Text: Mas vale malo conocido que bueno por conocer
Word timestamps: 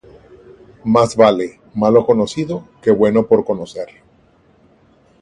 Mas 0.83 1.13
vale 1.15 1.61
malo 1.75 2.03
conocido 2.07 2.67
que 2.81 2.89
bueno 2.89 3.27
por 3.27 3.45
conocer 3.45 3.89